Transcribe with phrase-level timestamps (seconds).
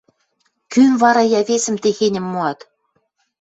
[0.71, 2.59] Кӱм вара, йӓ, весӹм техеньӹм моат?